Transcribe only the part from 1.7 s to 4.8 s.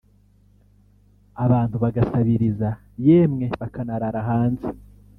bagasabiriza yemwe bakanarara hanze